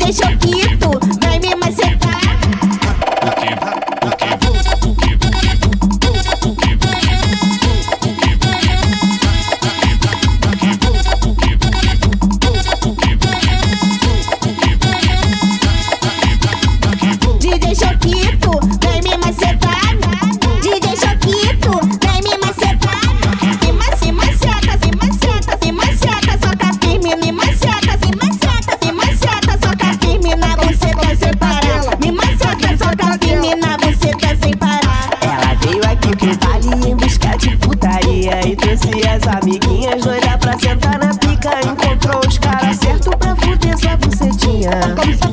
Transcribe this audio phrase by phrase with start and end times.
[0.00, 0.49] deixa eu
[39.30, 44.70] amiguinhas doidas pra sentar na pica Encontrou os caras certos pra fuder sua bucetinha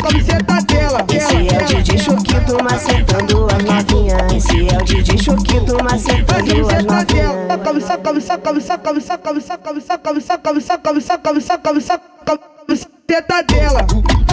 [0.01, 1.05] camiseta dela.
[1.13, 6.85] Esse é o DJ Choquito macetando as novinhas Esse é o DJ Choquito macetando as
[6.85, 13.85] novinhas Camiseta, camiseta, camiseta, camiseta, camiseta, camiseta, camiseta, camiseta, camiseta, camiseta, camiseta, camiseta dela.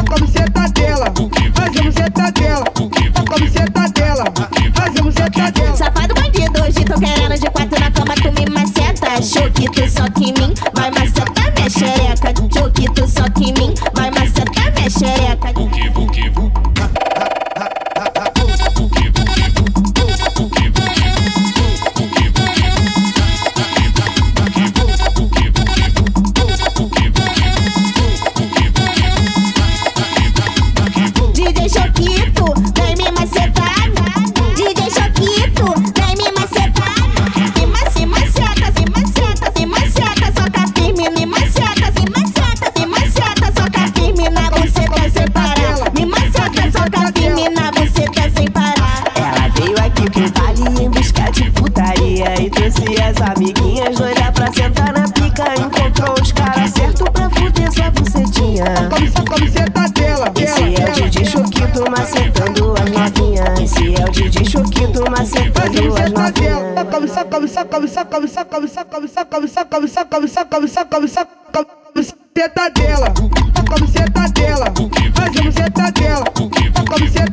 [0.04, 0.54] Camiseta dela.
[0.54, 0.73] Faz a
[52.64, 57.30] putaria E trouxe as amiguinhas doidas pra sentar na pica Encontrou os caras certos pra
[57.30, 58.64] fuder sua bucetinha
[59.28, 60.32] Camiseta dela.
[60.36, 66.12] Esse é o DJ Choquito macetando as novinhas Esse é o DJ Choquito macetando as
[66.12, 66.64] Camiseta dela.
[66.70, 73.12] novinhas Camiseta, camiseta, camiseta, camiseta, camiseta, camiseta, camiseta, camiseta, camiseta, camiseta, camiseta, camiseta dela.
[73.64, 74.72] Camiseta dela.
[75.14, 76.24] Faz a buceta dela.
[76.90, 77.23] Camiseta